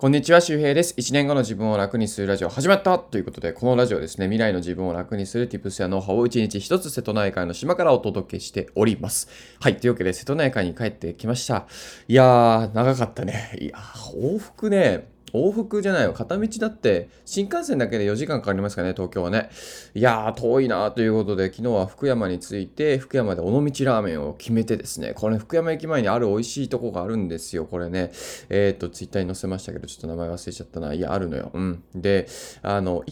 [0.00, 0.94] こんにちは、周平です。
[0.96, 9.28] 1年後の自分を楽にするラジオ始まったということで、このラジオですね、未来の自分を楽にする tips やノウハウを1日1つ瀬戸内海の島からお届けしております。
[9.60, 11.66] はい、というわけで瀬戸内海に帰ってきました。
[12.08, 13.58] いやー、長かったね。
[13.60, 16.12] いやー往復ね、往復じゃないよ。
[16.12, 19.50] 片道だって、新幹線だけで4時間かかりますかね、東京はね。
[19.94, 27.64] いやー、遠いなということで、昨日は福山に着いて、福山で尾道ラーメンを決めてですね、これ、福山駅前にある美味しいとこがあるんですよ。
[27.64, 28.10] これね、
[28.48, 30.92] えっ、ー、と、ツイッターに載せましたけど、ちょっと名前忘れちゃったな。
[30.92, 31.50] いや、あるのよ。
[31.52, 31.82] うん。
[31.94, 32.26] で、
[32.62, 33.02] あの、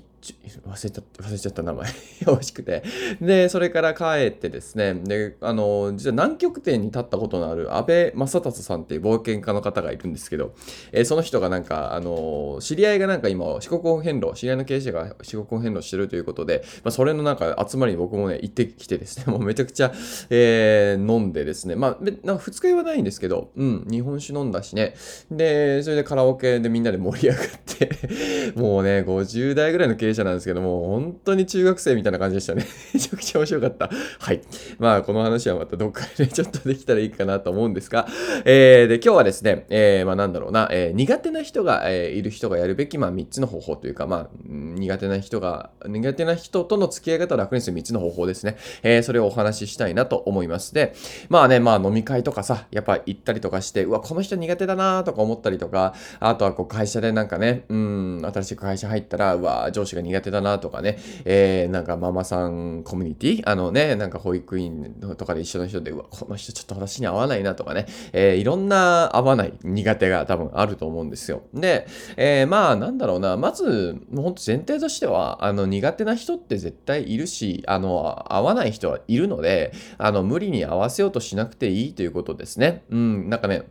[0.66, 1.88] 忘れちゃった、忘れちゃった名前。
[2.26, 2.82] 美味しくて。
[3.20, 10.54] で、それから帰ってですね、で、あの、実は南極点に立ったことのある安倍正達さんっていう冒険家の方がいるんですけど、
[10.92, 19.92] えー、その人がなんか、あの、知り合いがなんか今、四国本変路、知り合いの経営者が四国本変路してるということで、まあ、それのなんか集まりに僕もね、行ってきてですね、 もうめちゃくちゃ、
[20.30, 24.94] えー、飲んでですね、まあ、な二日酔いはないんですけど、うん、日本酒飲んだしね、
[25.30, 27.90] で、それでカラオケでみんなで盛り上がって
[28.56, 32.64] もうね、50代ぐらいの経営者なんですけども、本当に中学生みたいな感じでしたね。
[32.94, 33.90] めちゃくちゃ面白かった。
[34.18, 34.40] はい。
[34.78, 38.06] まあ、この話はまたどっかで、ね、ちょっとできたらいいかなと思うんですが、
[38.44, 48.56] えー、で、今日はですね、えー、まあなんだろうな、えー、苦手な人が、え、いる人がやるべき、まあ3つの方法というか、まあ、苦手な人が、苦手な人との付き合い方を楽にする3つの方法ですね。
[48.82, 50.74] え、それをお話ししたいなと思います。
[50.74, 50.94] で、
[51.28, 63.42] まあね、まあ飲み会とかさ、やっぱ行ったりとかして、うわ、この人苦手だなとか思ったりとか、あとはこう会社でなんかね、うん、新しい会社入ったら、うわ、上司が苦手だなとかね、えー、なんかママさんコミュニティ？
[63.44, 71.42] あのね、なんか保育園とかで一緒の人で、うわ、この人ちょっと私に合わないなとかね、えー、いろんな合わない苦手が多分あると思うんですよ。
[71.54, 71.86] で、
[72.16, 82.84] えー、まあなんだろうな、まず、もう本当前提としては、あの苦手な人って絶対いるし、あの、合わない人はいるので、あの、無理に合わせようとしなくていいということですね。
[82.90, 83.62] うん、なんかね、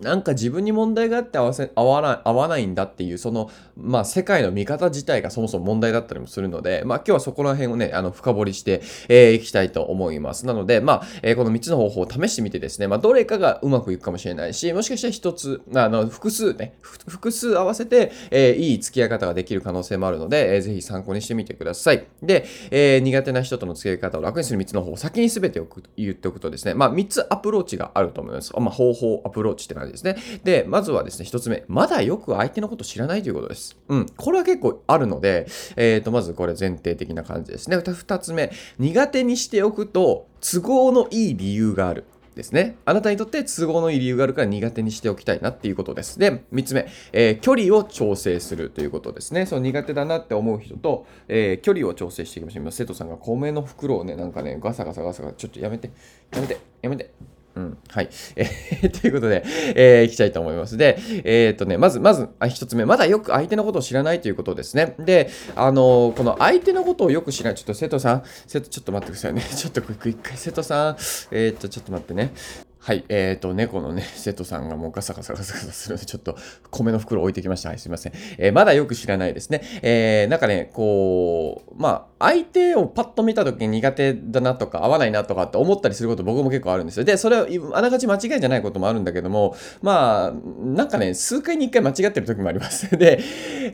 [0.00, 8.74] なんか自分に問題があって合わせ合わない合わないんだっていうそのまあ世界の見方自体がそもそも問題だったりもするのでまあ今日はそこら辺をねあの深掘りしてい、
[9.08, 10.44] えー、きたいと思います。
[10.46, 22.06] なのでまあ、えー、この3つの方法を試してみてですねまあどれかがうまくいくかもしれないしもしかしたら1つあの複数ね複数合わせて、えー、いい付き合い方ができる可能性もあるので、えー、ぜひ参考にしてみてください。
[22.22, 28.52] で、えー、苦手な人との付き合い方を楽にする3つの方法を先に全ておく言っておくとですねまあ3つアプローチがあると思います。
[28.58, 30.16] まあ方法アプローチって感じですね。
[30.44, 33.76] で、まずはですね、一つ目、まだよく相手のこと知らないということです。
[33.88, 34.06] うん。
[34.16, 37.76] これは結構あるので、えっ、ー、と、まずこれ前提的な感じですね。
[37.76, 42.04] 二つ目、苦手にしておくと、都合のいい理由がある。
[42.36, 42.76] ですね。
[42.84, 46.18] あなたにとって都合のいい理由があるから苦手にしておきたいなっていうことです。
[46.18, 49.46] で、3つ目、えー、距離を調整するということですね。
[49.46, 52.62] その苦手だなって思う人と、えー、距離を調整していきましょう。
[52.62, 55.90] 今、生徒さんが米の袋をね、なんかね、ガサガサガサガサ、ちょっとやめて、
[56.30, 57.10] やめて、やめて。
[57.56, 57.78] うん。
[57.88, 58.08] はい。
[58.36, 59.42] えー、ということで、
[59.74, 60.76] えー、いきたいと思います。
[60.76, 64.94] で、えー、っとね、まず、まず、一つ目、まだよく相手のことを知らないということですね。
[64.98, 69.42] で、あのー、この相手のことをよく知らない、ちょっと瀬戸さん、瀬戸、ちょっと待ってくださいね。
[69.56, 70.96] ちょっと一回、瀬戸さん、
[71.30, 72.32] えー、っと、ちょっと待ってね。
[72.78, 76.36] はい、えっ、ー、と、猫のね、 瀬戸さんがもうガサガサガサガサするので、ちょっと
[76.70, 77.70] 米の袋置いてきました。
[77.70, 78.12] はい、すいません。
[78.38, 79.60] えー、まだよく知らないですね。
[79.82, 87.04] えー、なんかね、こう、まあ、相手をパッと見た時に苦手だなとか、合わないなとかって思ったりすること僕も結構あるんですよ。
[87.04, 90.32] で、それはあながち間違いじゃないこともあるんだけども、まあ、
[90.64, 92.88] なんかね、数回に一回間違ってる時もあります。
[92.96, 93.20] で、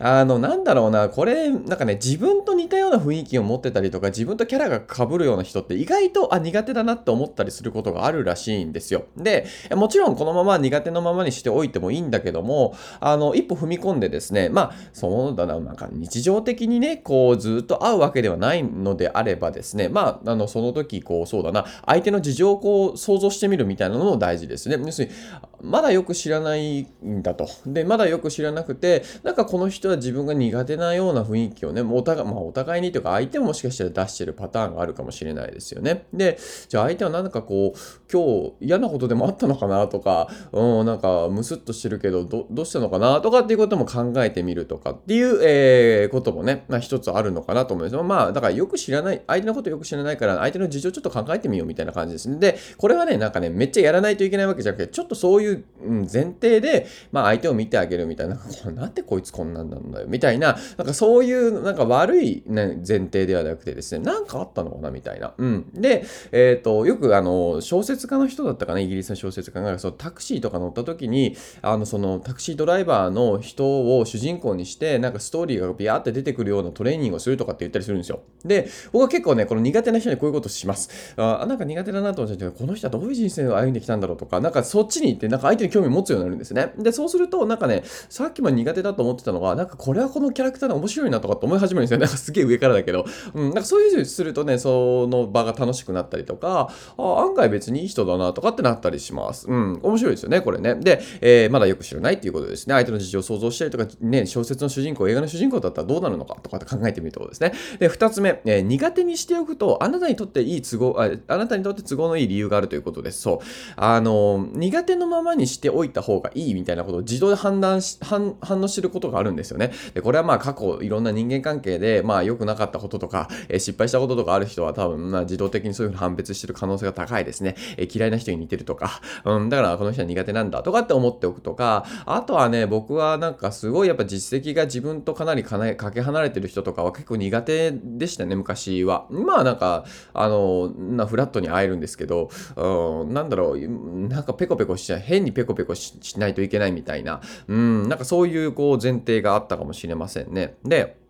[0.00, 8.91] あの、なんだろうな、これ、なんかね、自分と似たような雰囲気を持ってたりとか、自分とキャラが被るような人って意外と、あ、苦手だなって思ったりすることがあるらしいんですよ。
[9.16, 24.76] で、もちろんこのまま苦手のままにしておいてもいいんだけども、あの、一歩踏み込んでですね、まあ、そうだな、なんか日常的にね、こう、ずっと会うわけではないのであればですね、まあ、あの、その時、こう、そうだな、相手の事情をこう、想像してみるみたいなのも大事ですね。
[24.84, 25.14] 要するに、
[25.60, 27.48] まだよく知らないんだと。
[27.66, 36.06] で、まだよく知らなくて、なんかこの人は自分が苦手なような雰囲気をね、お互い、まあ、お互いにというか、相手ももしかしたら出してるパターンがあるかもしれないですよね。
[36.14, 36.38] で、
[36.68, 37.78] じゃあ相手は何かこう、
[38.10, 48.02] 今日嫌なことでもあったのかなとか、うん、なんかムスッとしてるけどど、どうしたのかなとかっていうことも考えてみるとかっていう、えー、こともね、まあ一つあるのかなと思います。
[48.02, 52.38] まあ、だからよく知らない、相手のことよく知らないから、相手の事情ちょっと考えてみようみたいな感じですね。
[52.38, 58.38] で、これはね、なんかね、めっちゃやらないといけないわけじゃなくて、ちょっとそういう、前提で、まあ相手を見てあげるみたいな、
[58.74, 65.34] なんでこいつこんなんなんだよ、みたいな、なんかそういう、なんか悪い、ね、前提ではなくてですね、なんかあったのかなみたいな。
[65.36, 65.66] うん。
[65.74, 78.20] で、えっ、ー、と、よくあの、小説家の人だったかかな、イギリスの小説家が、そのタクシーとか乗った時に、あの、そのタクシードライバーの人を主人公にして、なんかストーリーがビヤーって出てくるようなトレーニングをするとかって言ったりするんですよ。
[78.44, 81.14] で、僕は結構ね、この苦手な人にこういうことします。
[81.16, 86.72] あ、なんか苦手だなと思っちゃって、この人はどういう人生を歩んできたんだろうとか、なんかそっちに行って、なんか相手に興味を持つようになるんですね。
[86.78, 92.00] で、そうすると、なんかね、さっきまで苦手だと思ってたのが、なんかこれはこのキャラクターで面白いなとかって思い始めるんですよ。
[92.00, 93.04] なんかすげえ上からだけど。
[93.34, 99.48] うん、なんかそういうするとね、その場が楽しくなったりとか、あ案外別にいい人だなとかってなったりします。
[99.48, 100.74] うん、面白いですよね、これね。
[100.76, 102.74] で、えー、まだよく知らないっていうことですね。
[102.74, 107.52] 相手の事情を想像したりとか、ね、小説の主人公、映画の主人公だったらどうなるのかとかって考えてみるところですね。
[107.78, 113.22] で、二つ目、えー、苦手にしておくと、あなたにとっていい都合あ、あなたにとって都合のいい理由があるということです。
[113.22, 113.46] そう。
[113.76, 119.72] あの、苦手のままにしておいた方がいいみたいなことを自動で判断し、反反応してることがあるんですよね。
[119.94, 127.56] で、これはまあ過去いろんな人間関係で、まあ良くなかったこととか、えー、失敗したこととかある人は多分、まあ自動的にそういうふうに判別してる可能性が高いですね。
[127.76, 139.06] えー、嫌いな人に似てるとか、 うん、だからこの人は苦手なんだとかって思っておくとか、あとはね、僕はなんかすごいやっぱ実績が自分とかなりかなかけ離れてる人とかは結構苦手でしたね、昔は。
[139.10, 150.56] まあなんか、あの、なフラットに会えるんですけど、うん、なんだろう、なんかペコペコしちゃう、変にペコペコしないといけないみたいな、うん、なんかそういうこう前提があったかもしれませんね。
[150.64, 151.01] で、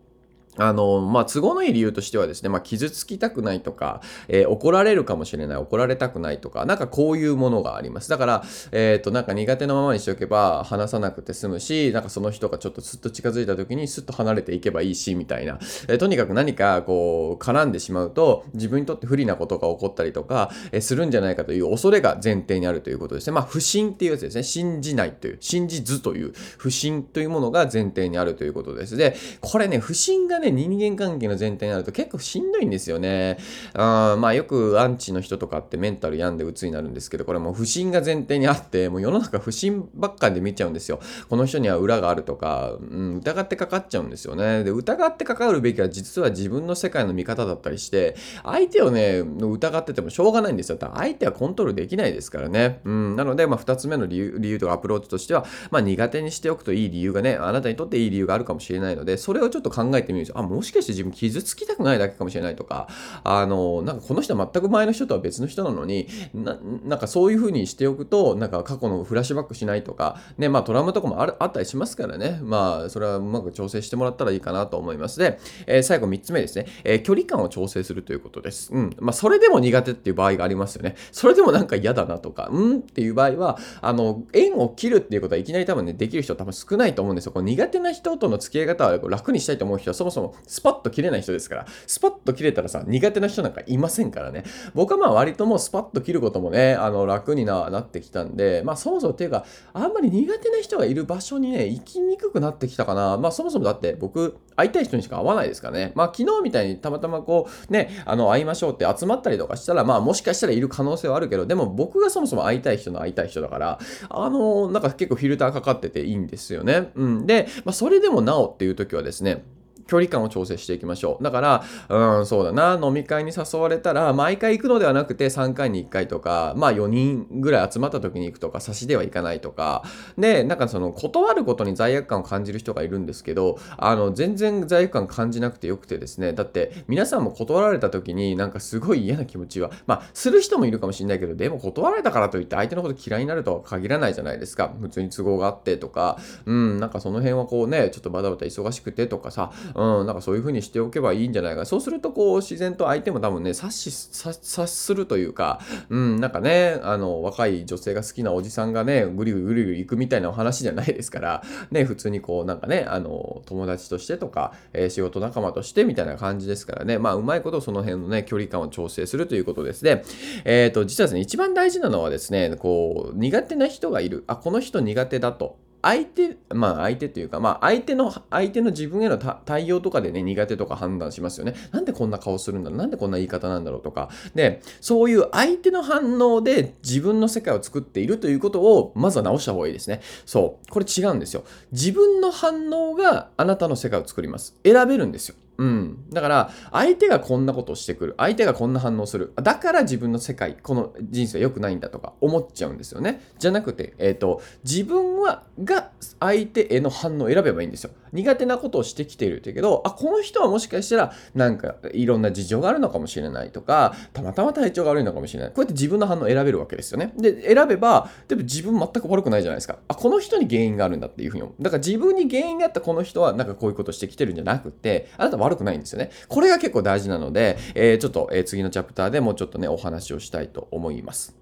[0.57, 8.09] あの、まあ、都合のいい理由としてはですね、まあ、傷つきたくないとか、えー、怒られるかもしれない、怒られたくないとか、なんかこういうものがあります。
[8.09, 15.57] だから、えっ、ー、と、なんか苦手なままにしておけば話さなくて済むし、なんかその人がちょっとすっと近づいた時にスッと離れていけばいいし、みたいな。
[15.87, 23.33] えー、とにかく何かこう、絡んでしまうと、自分にとって不利なことが起こったりとか、えするんじゃないかという恐れが前提にあるということですね。
[23.33, 24.43] まあ、不信っていうやつですね。
[24.43, 28.97] 信じないという、信じずという不信というものが前提にあるということです。
[28.97, 33.37] で、これね、不信がね、人間関係の前提になると結構しんどいんですよね。
[33.73, 40.99] あまあよくアンチの人とかってメンタル病んで鬱になるんですけど、これもう不信が前提にあって、もう世の中不信ばっかりで見ちゃうんですよ。
[41.29, 44.63] この人には裏があるとか、うん、疑ってかかっちゃうんですよね。
[44.63, 50.77] で、疑ってかかるべきは実は自分の世界の見方だったりして、相手をね、疑っててもしょうがないんですよ。
[50.77, 52.81] だ相手はコントロールできないですからね。
[52.85, 60.32] うん、なので、まあ2つ目の理由理由とかアプローチとしては、まあ苦手にしておくといい理由がね、あなたにとっていい理由があるかもしれないので、それをちょっと考えてみるんです。
[60.33, 62.87] あ、もしかして自分傷つきたくないだけかもしれないとか、
[63.23, 75.19] あの、なんかこの人は全く前の人とは別の人なのに、ななんかそういう風にしておくと、なんか過去のフラッシュバックしないとか、ね、まあトラウマとかもあるあったりしますからね、まあそれはうまく調整してもらったらいいかなと思います。
[75.19, 78.73] で、えー、最後3つ目ですね、えー、距離感を調整するということです。
[78.73, 78.95] うん。
[78.99, 80.95] まあそれでも苦手っていう場合がありますよね。
[81.11, 87.31] それでもなんか嫌だなとか、うんっていう場合は、あの、縁を切るっていうことはいきなり多分ね、できる人多分少ないと思うんですよ。
[87.31, 94.43] この苦手な人との付き合い方は楽にしたいと思う人はそもそもスパッと切れない人ですから、スパッと切れたらさ、苦手な人なんかいませんからね。
[94.73, 103.17] 僕はまあ割ともうスパッと切ることもね、あの楽になってきたんで、まあそもそもっていうか、あんまり苦手な人がいる場所にね、行きにくくなってきたかな。
[103.17, 105.91] まあそもそもだって僕、会いたい人にしか会わないですからね。
[105.95, 113.79] まあ昨日みたいにたまたまこう、ね、あの会いましょうって集まったりとかしたら、まあもしかしたらいる可能性はあるけど、でも僕がそもそも会いたい人の会いたい人だから、
[114.09, 116.91] あの、なんか結構フィルターかかってていいんですよね。
[116.95, 117.25] うん。
[117.25, 119.43] で、まあそれでもなおっていう時はですね、
[119.87, 121.23] 距離感を調整していきましょう。
[121.23, 129.83] だから、うん、そうだな、飲み会に誘われたら、毎回行くのではなくて3回に1回とか、まあ4人ぐらい集まった時に行くとか、差しでは行かないとか、
[130.17, 144.73] で、なんかその断ることに罪悪感を感じる人がいるんですけど、あの、全然罪悪感感じなくてよくてですね、だって皆さんも断られた時になんかすごい嫌な気持ちは、まあ、する人もいるかもしれないけど、でも断られたからといって相手のこと嫌いになるとは限らないじゃないですか。
[144.81, 151.65] 普通に都合があってとか、うん、なんかその辺はこうね、ちょっとバタバタ忙しくてとかさ、うん、なんかそういう風にしておけばいいんじゃないか。
[151.65, 170.03] そうすると、こう、自然と相手も多分ね、察し、察するというか、うん、なんかね、あの、若い女性が好きなおじさんがね、ぐりぐりぐりぐり行くみたいなお話じゃないですから、ね、普通にこう、なんかね、あの、友達としてとか、えー、仕事仲間としてみたいな感じですからね、まあ、うまいことその辺のね、距離感を調整するということですね。
[170.45, 174.23] えっ、ー、と、実はですね、一番大事なのはですね、こう、苦手な人がいる。
[174.27, 175.57] あ、この人苦手だと。
[175.83, 181.53] 相手、まあ相手というか、まあ相手の、相手の自分への対応とかでね、苦手とか判断しますよね。
[181.71, 182.79] なんでこんな顔するんだろう？
[182.79, 183.81] なんでこんな言い方なんだろう？
[183.81, 184.09] とか。
[184.33, 190.01] で、そういう相手の反応で自分の世界を作っているということを、まずは直した方がいいですね。
[190.25, 190.71] そう。
[190.71, 191.43] これ違うんですよ。
[191.71, 194.57] 自分の反応があなたの世界を作ります。
[194.63, 195.35] 選べるんですよ。
[195.57, 196.09] うん。
[196.09, 198.15] だから、相手がこんなことをしてくる。
[198.17, 199.33] 相手がこんな反応する。
[199.35, 203.21] だから自分の世界、この人生は良くないんだとか思っちゃうんですよね。
[203.37, 207.91] じゃなくて、えっ、ー、と、自分は、が相手への反応を選べばいいんですよ。
[208.11, 215.49] 苦手なことをしてきているってけど、あ、この人はもしかしたら、なんか、いろんな事情があるのかもしれないとか、たまたま体調が悪いのかもしれない。
[215.49, 217.13] こうやって自分の反応を選べるわけですよね。
[217.17, 219.77] で、選べば、でも自分全く悪くないじゃないですか。
[219.87, 221.63] あ、この人に原因があるんだっていうふうに思う。
[221.63, 226.11] だから自分に原因があったこの人は、なんかこういうことしてきてるんじゃなくて、あなた悪くないんですよね。
[226.27, 231.35] これが結構大事なので、えー、ちょっと、えー、次のチャプターでもうちょっとね、お話をしたいと思います。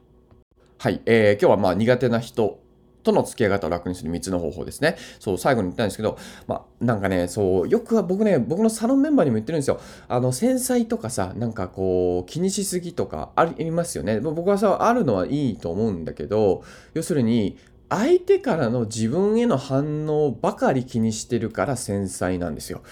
[0.78, 2.60] はい、えー、今日はまあ苦手な人
[3.04, 4.96] との付き合い方を楽にする3つの方法ですね。
[5.20, 6.18] そう、最後に言ったんですけど、
[6.48, 9.80] まあ、なんかね、そう、よくは僕ね、僕のサロンメンバーにも言ってるんですよ。
[10.08, 14.20] あの、繊細とかさ、なんかこう、気にしすぎとかありますよね。
[14.20, 17.58] 僕はさ、あるのはいいと思うんだけど、要するに、
[17.90, 22.84] 相手からの自分への反応ばかり気にしてるから繊細なんですよ。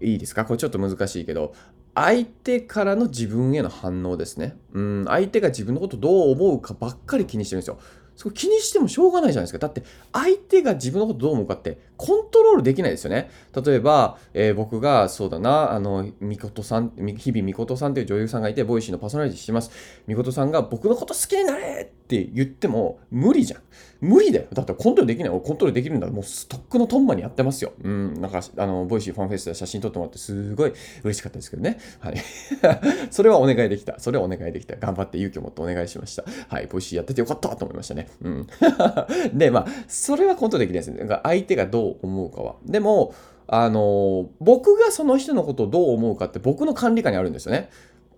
[0.00, 0.44] いいですか？
[0.44, 1.54] これちょっと難しいけど、
[1.94, 4.56] 相手からの自分への反応ですね。
[4.72, 7.78] うん、相手が自分のことどう思うかばっかり気にしてるんですよ。
[8.14, 9.58] そこ気にしてもしょうがないじゃないですか。
[9.58, 13.30] だって相手が自分のことどう思うかってコントロールできないですよね。
[13.64, 19.70] 例えば、えー、僕がそうだな、あの、みことさん、日々みことさんという女優さんがいて、ボイシーのパーソナリティしてます。
[20.06, 23.60] みことさんが僕のこと好きになれって言っても無理じゃん。
[24.00, 24.46] 無理だよ。
[24.52, 25.30] だってコントロールできない。
[25.30, 27.72] コントロールできるんだもうストックのトンマにやってますよ。
[27.82, 28.20] うん。
[28.20, 30.72] なんか、あの、ボイシーファンフェスで写真撮ってもらってすごい
[31.02, 31.78] 嬉しかったですけどね。
[32.00, 32.16] はい。
[33.10, 33.98] それはお願いできた。
[33.98, 34.76] それはお願いできた。
[34.76, 36.24] 頑張って勇気を持ってお願いしました。
[36.48, 36.66] はい。
[36.66, 38.08] ボイシーやっててよかったと思いましたね。
[38.22, 38.46] うん。
[39.32, 41.06] で、まあ、それはコントロールできないですね。
[41.08, 42.56] だか相手がどう思うかは。
[42.64, 43.14] でも、
[43.48, 47.70] あの、僕がその人のことをどう思うかって僕の管理下にあるんですよね。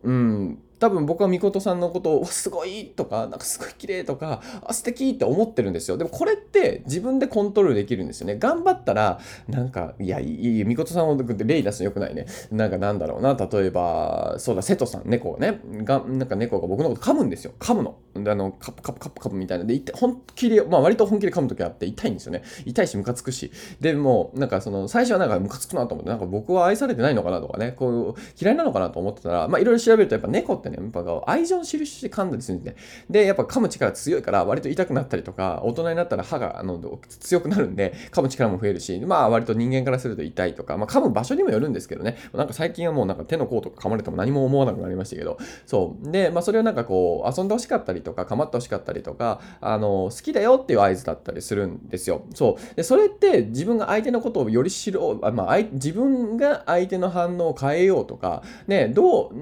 [0.02, 0.58] うん。
[0.78, 5.96] 多分僕はみことさんのことをすごいとか、なんかすごい綺麗とか、あ、素敵って思ってるんですよ。
[5.96, 8.36] でもこれって自分でコントロールできるんですよね。
[8.38, 12.26] 頑張ったら、なんか、いや、いい、みことさんを例出すのよくないね。
[12.50, 13.34] なんかなんだろうな。
[13.34, 17.52] 例えば、そうだ、瀬戸さん、猫がね、がなんか猫が僕のこと噛むんですよ。
[17.58, 17.96] 噛むの。
[18.14, 19.64] で、あの、カプカプカプカプみたいな。
[19.64, 22.42] で、いって本気で、まあ割と本気で噛むときあって痛いんですよね。
[22.64, 23.50] 痛いし、ムカつくし。
[23.80, 36.78] でも、なんかその、最初はなんかムカつくなと思って、なんか僕は愛されてないのかなとかね、こう、嫌いなのかなと思ってたら、まあいろいろ調べると、やっぱ猫ってね、やっぱ愛情の印して噛んだりするんです、ね、で、やっぱ噛む力強いから割と痛くなったりとか、大人になったら歯があの
[37.20, 46.10] 強くなるんで、噛む力も増えるし、まあ割と人間からすると痛いとか、まあ噛む場所にもよるんですけどね、なんか最近はもうなんか手の甲とか噛まれても何も思わなくなりましたけど、そう。
[46.10, 52.22] で、まあそれをなんかこう、遊んでほしかったりとか、構ってほしかったりとか、あの、好きだよっていう合図だったりするんですよ。
[52.34, 52.76] そう。
[52.76, 59.32] で、それって自分が相手のことをより知ろう、まあ、自分が相手の反応を変えようとか、ね、どう、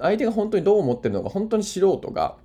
[0.00, 2.36] 相手が本当にどう思ってるのか本当に素人が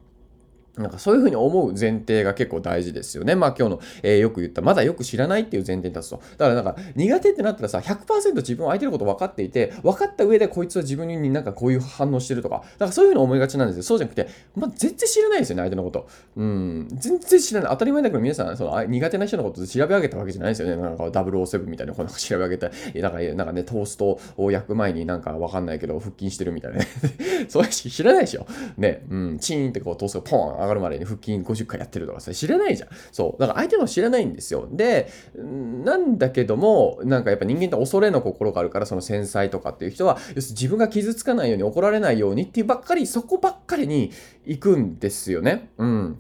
[0.77, 3.35] なんかそういうふうに思う前提が結構大事ですよね。
[3.35, 6.21] まあ今日の、えー、よく言った、まだよく知らないっていう前提に立つと。
[6.37, 13.83] だからなんか苦手ってなったらさ、100%自分は相手のこと分かっていて、分かった上でこいつは自分になんかこういう反応してるとか、だからそういうふうに思いがちなんですよ。
[13.83, 16.07] そうじゃなくて、まあ全然知らないですよね、相手のこと。
[16.37, 17.69] うん、全然知らない。
[17.71, 20.81] 当たり前だけど皆さん、その苦手な人のこと調べ上げたわけじゃないですよね。
[20.81, 26.87] なんか007みたいな、こうなんか調べ上げた、なんかなんかね、トーストを焼く前になんか分かんないけど腹筋してるみたいなね。
[27.49, 28.45] そういう知らないでしょ。
[28.77, 32.89] ね、うん、チーンってこうトーストがポン上がるまでに腹筋50回やってるとかさ、知らないじゃん。
[33.11, 33.41] そう。
[33.41, 34.67] だから相手の知らないんですよ。
[34.71, 44.11] で、なんだけども、なんかやっぱ人間って恐れの心があるから、その繊細とかっていう人は、要するに自分が傷つかないように怒られないようにっていうばっかり、そこばっかりに
[44.45, 45.69] 行くんですよね。
[45.77, 46.19] うん。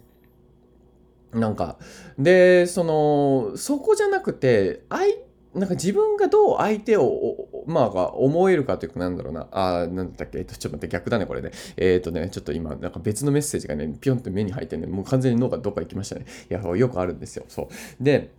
[1.33, 1.77] なんか、
[2.19, 5.05] で、その、そこじゃなくて、相
[5.53, 9.47] なんか自分がどう相手を、まあ、思えるかというか、なんだろうな。
[9.51, 11.51] あ、なんだっけ、えっと、ちょっと待って、逆だね、これね。
[11.75, 16.25] えっとね、ちょっと今、なんか別のメッセージがね、ピョンって目に入ってね、もう完全に脳がどっか行きましたね。
[16.49, 17.43] いや、よくあるんですよ。
[17.49, 18.03] そう。
[18.03, 18.31] で、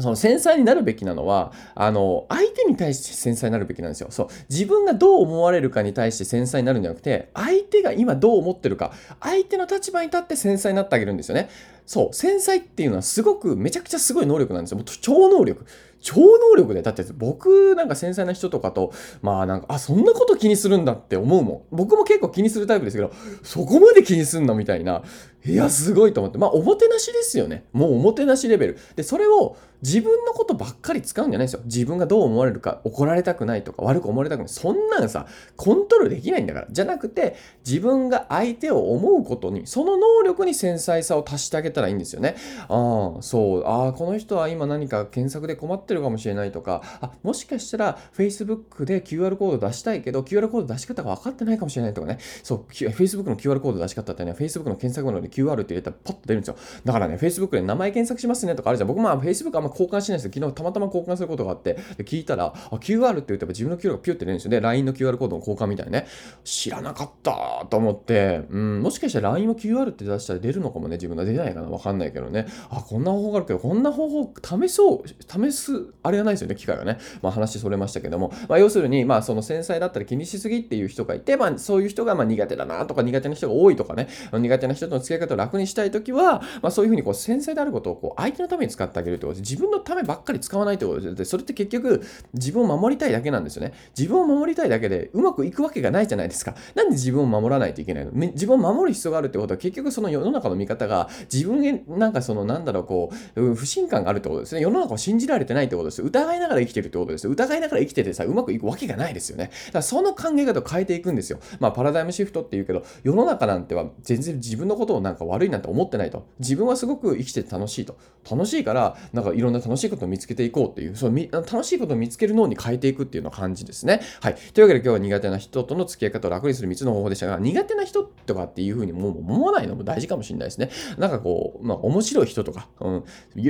[0.00, 4.06] その繊細になるべきなのは、あの、相手に対して繊細になるべきなんですよ。
[4.10, 4.28] そう。
[4.48, 11.50] 自分がどう思われるかに対して繊細になるんじゃなくて、相手が今どう思ってるか、相手の立場に立って繊細になってあげるんですよね。
[11.86, 12.14] そう。
[12.14, 14.78] 繊細っていうのはすごく、めちゃくちゃすごい能力なんですよ。
[14.78, 15.64] もう超能力。
[16.02, 16.82] 超能力で。
[16.82, 21.62] だって僕なんか繊細な人とかと、まあなんか、あ、そんなこと気にするんだって思うもん。
[21.70, 23.12] 僕も結構気にするタイプですけど、
[23.42, 25.02] そこまで気にすんのみたいな。
[25.44, 26.38] いや、すごいと思って。
[26.38, 27.64] まあ、おもてなしですよね。
[27.72, 28.78] もうおもてなしレベル。
[28.94, 31.62] で、それを自分のことばっかり使うんじゃないですよ。
[31.64, 34.48] 自分がどう思われるか、怒られたくないとか、悪く思われたくない。
[34.48, 36.66] そんなんさ、コントロールできないんだから。
[36.70, 37.34] じゃなくて、
[37.66, 42.36] 自分が相手を思うことに、その能力に繊細さを足してあげたらいいんですよね。
[42.68, 43.64] ああ、そう。
[43.64, 52.18] ああ、この人は今何か検索で困ってるかもしれないとか、あ、もしかしたら Facebook で QR コード出したいけど、QR コード出し方が分かってないかもしれないとかね。
[52.42, 56.56] そう、Facebook の QR コード出し方ってね、Facebook の検索窓に QR って入れたらパッと出るんですよ。
[56.84, 58.88] だからね、Facebook で名前検索しますねとかあるじゃん。
[58.88, 64.60] 僕まあ Facebook あんま交換しないですけど、昨日たまたま交換することがあって、聞いたら、あ、QR って言ったら自分の QR がピュって出るんですよね。
[64.60, 66.06] LINE の QR コードの交換みたいなね。
[66.44, 72.46] 知らなかったと思って、うん、もしかしたら LINE も QR って出したら出るのかもね、自分が出ないなわかんないけどね。
[72.70, 76.98] あ、こんな方法があるけど、こんな方法試そう、試す、あれがないですよね、機会がね。
[77.22, 92.02] まあ話それましたけども、まあ要するに、まあその繊細だったら気にしすぎっていう人がいて、まあそういう人がまあ苦手だなとか苦手な人が多いとかね、苦手な人との付き合い方を楽にしたいときは、まあそういうふうにこう繊細であることをこう相手のために使ってあげるってことで、自分のためばっかり使わないってことで、それって結局
[92.34, 93.72] 自分を守りたいだけなんですよね。
[93.96, 96.54] 自分を守りたいだけでうまくいくわけがないじゃないですか。
[96.74, 98.12] なんで自分を守らないといけないの？
[98.12, 104.60] 自分を守る必要があるってことは結局その世の中の見方が自分分へなんかそのなんだろうこう不信感があるってことですね。
[104.60, 106.02] 世の中を信じられてないってことです。
[106.02, 107.28] 疑いながら生きてるってことです。
[107.28, 109.50] 疑いながら生きててさ、うまくいくわけがないですよね。
[109.66, 111.38] だからその考え方を変えていくんですよ。
[111.60, 116.26] まあパラダイムシフトって言うけど、世の中なんては全然自分のことをなんか悪いなんて思ってないと。
[116.38, 117.96] 自分はすごく生きてて楽しいと。
[118.30, 124.00] 楽しいから、なんかいろんな楽しいことを見つけていこうっていう、その楽しいことを見つける脳に変えていくっていうような感じですね。
[124.20, 124.34] はい。
[124.54, 130.70] というわけで今日は苦手な人との付き合い方を楽にする3つの方法でしたが、苦手な人とかっていうふうにもう思わないのも大事かもしれないですね。
[130.98, 133.04] なんかこう、まあ面白い人とか、うん、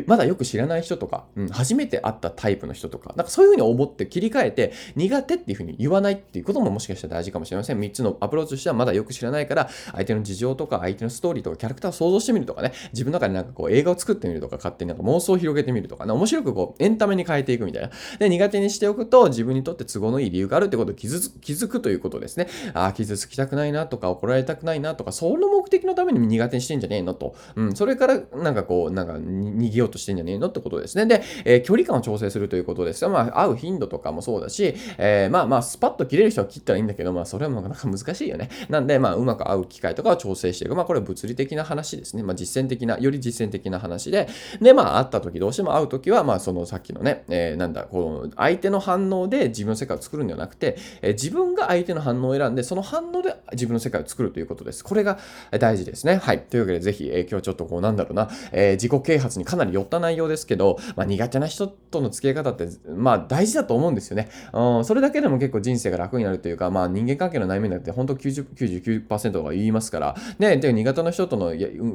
[0.07, 7.79] まだよく知らない人とか、うん、初めて会ったタイプの人とか、なんかそういうふうに思って切り替えて、苦手っていうふうに言わないっていうことももしかしたら大事かもしれません。
[7.79, 17.91] 3つのアプローチとしてはまだよく知らないから、相手の事情とか、相手のストーリーとか、キャラクターを想像してみるとかね、自分の中でなんかこう映画を作ってみるとか、勝手になんか妄想を広げてみるとかね、面白くこうエンタメに変えていくみたいな。
[18.19, 22.49] で、苦手にしておくと、自分にとって都合のいい理由があるってことを気づくということですね。
[22.75, 27.35] ああ、傷つきたくないなとか、怒られたくないなとか、その目的のために苦手にしてんじゃねえのと。
[27.57, 31.05] うん、それからなんかこう、なんか逃げようとしてんじゃねえのってことですね。
[31.05, 38.51] で、えー、距離感を調整するということですまあ、会う頻度とかもそうだし、えー、まあまあ、スパッと切れる人は切ったらいいんだけど、まあ、それはなかなか難しいよね。
[38.69, 40.77] なんで、まあ、うまく会う機会とかを調整していく。
[40.77, 42.23] まあ、これは物理的な話ですね。
[42.23, 44.29] まあ、実践的な、より実践的な話で、
[44.61, 54.85] で、まあ、会った時、どうしても会う時は、まあ、そのさっきのね、えー、なんだ、この、相手の反応で自分の世界を作るんではなくて、えー、自分が相手の反応を選んで、その反応で自分の世界を作るということです。
[54.85, 55.19] これが
[55.59, 56.21] 大事ですね。
[56.23, 56.43] はい。
[56.43, 64.29] というわけで、ぜひ、えー、今日ちょっとこう、なんだろうな、えー、自己啓発にかなり寄った内容ですけど、まあ、苦手な人との付き合い方って、まあ、大事だと思うんですよね。
[64.53, 71.51] うん、それだけでも結構人生が楽になるというか、まあ、人間関係の悩みになって、本当90 99%が言いますから、ね、で、苦手な人との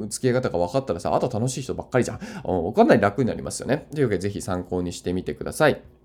[0.08, 2.20] 付き合い方が分かったらさ、あと楽しい人ばっかりじゃん。
[2.44, 3.86] うん、かなり楽になりますよね。
[3.94, 5.97] というわけで、ぜひ参考にしてみてください。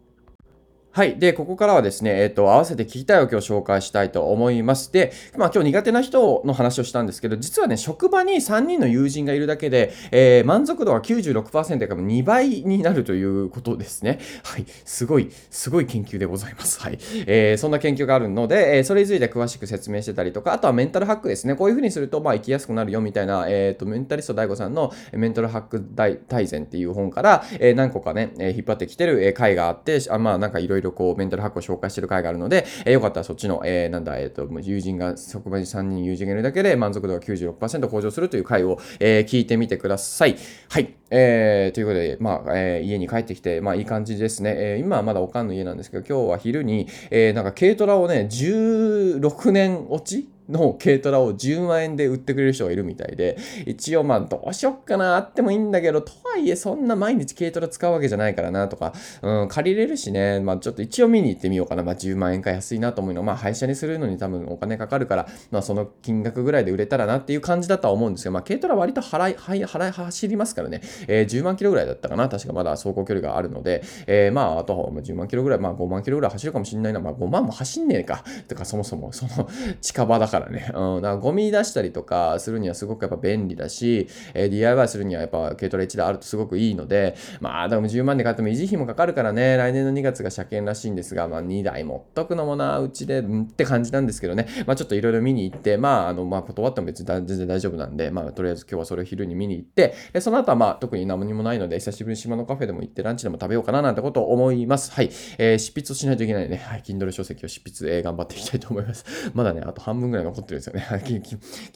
[0.95, 1.17] はい。
[1.17, 4.93] で、ここからはですね、えっ、ー、と、合わせて聞きたいを今日紹介したいと思います。
[4.93, 14.19] で、まあ今日苦手な人の話をしたんですけど、実はね、職場に3人の友人がいるだけで、えー、満足度が96%から2倍になるということですね。
[14.43, 14.67] はい。
[14.85, 16.79] すごい、すごい研究でございます。
[16.79, 16.99] はい。
[17.25, 21.55] えー、そんな研究があるので、えー、それについて詳しく説明してたりとか、あとはメンタルハックですね。
[21.55, 40.35] こういうふうにすると、まあ生きやすくなるよみたいな、えっ、ー、と、メンタリスト DAIGO さんのメンタルハック大全っていう本から、えー、何個かね、え、引っ張ってきてる、回があって、あまあなんかいろいろこう、メンタルハックを紹介してる回があるので、えー、よかったらそっちの、えー、なんだ、えっ、ー、と、友人が、職場に3人友人がいるだけで満足度が96%向上するという回を、えー、聞いてみてください。
[40.69, 40.93] はい。
[41.09, 44.53] えー、ということで、まあ、えー、家に帰ってきて、まあ、いい感じですね。
[44.57, 61.83] えー、今はまだおかんの家なんですけど、今日は昼に、えー、なんか軽トラをね、16年落ちの軽トラを10万円で売ってくれる人がいるみたいで、一応まあどうしよっかな、あってもいいんだけど、とはいえそんな毎日軽トラ使うわけじゃないからなとか、うん、借りれるしね、まあちょっと一応見に行ってみようかな。
[61.83, 72.27] まあ10万円か安いなと思うのまあ廃車にするのに多分お金かかるから、まあその金額ぐらいで売れたらなっていう感じだとは思うんですけど、まあ軽トラ割と払い、払い、払い、走りますからね、えー、10万キロぐらいだったかな。
[72.29, 76.99] 確かまだ走行距離があるので、えー、まああとは10万キロぐらい、まあ5万キロぐらい走るかもしれないな。
[76.99, 78.23] まあ5万も走んねえか。
[78.47, 79.47] てかそもそもその
[79.81, 80.69] 近場だからね。
[80.73, 104.91] うん、だからゴミ出したりとかするにはすごくやっぱ便利だし、えー、DIY するにはやっぱ軽トラ1台あるとすごくいいので、まあでも10万で買っても維持費もかかるからね、来年の2月が車検らしいんですが、まあ2台持っとくのもな、うちで、んって感じなんですけどね、まあちょっといろいろ見に行って、まああの、まあ断っても別に全然大丈夫なんで、まあとりあえず今日はそれを昼に見に行って、でその後はまあ特に何もないので、久しぶりに島のカフェでも行ってランチでも食べようかななんてことを思います。
[104.91, 105.09] はい。
[105.37, 106.57] えー、執筆をしないといけないね。
[106.57, 106.81] はい。
[106.81, 109.05] Kindle 書籍を執筆、えー、頑張っていきたいと思います。
[109.33, 110.81] まだね、あと半分ぐらい残ってるんですよね。
[110.89, 111.01] 昨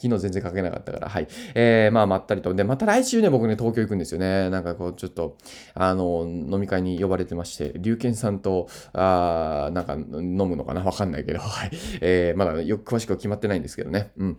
[0.08, 1.28] 日全然書けなかったから、はい。
[1.54, 2.52] えー、まあ、まったりと。
[2.54, 4.50] で、また来週ね、僕ね、東京行くんですよね。
[4.50, 5.36] なんかこう、ちょっと、
[5.74, 10.82] あの、飲み会に呼ばれてまして、龍賢さんと、あなんか飲むのかな？
[10.82, 11.70] わかんないけど、はい。
[12.00, 14.10] えー、まだよく詳しくは決まってないんですけどね。
[14.16, 14.38] うん。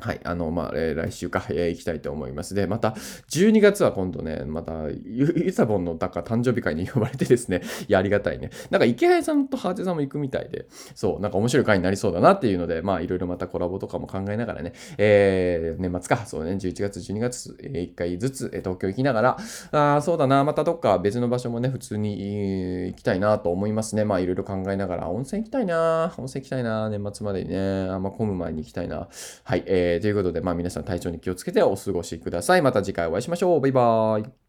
[0.00, 2.54] はい、あの、まあ、えー来週か、えー行きたいと思います。
[2.54, 2.90] で、また、
[3.30, 8.50] 12月は今度ね、また、ゆゆさぼんの、だか誕生日会に呼ばれてですね、 いや、ありがたいね。
[8.70, 19.36] なんか、池谷さんとハーチさんも行くみたいで、そう、なんか面白い会になりそうだなっていうので、まあ、いろいろまたコラボとかも考えながらね、えー、年末か、そうね、11月、12月、え1回ずつ、えー東京行きながら、
[19.72, 24.04] あそうだな、またどっか別の場所もね、普通にえー行きたいなと思いますね。
[24.04, 27.58] まあ、いろいろ考えながら、温泉行きたいな、温泉行きたいな、年末までにね、
[27.90, 29.08] あんま混む前に行きたいな。
[29.44, 32.62] はい、ええー、ということで、まあ、皆さん体調に気をつけてお過ごしください。
[32.62, 33.60] また次回お会いしましょう。
[33.60, 34.43] バイバーイ。